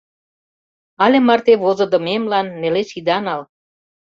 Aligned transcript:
Але 1.03 1.17
марте 1.27 1.53
возыдымемлан 1.63 2.47
нелеш 2.61 2.89
ида 2.99 3.17
нал. 3.25 3.41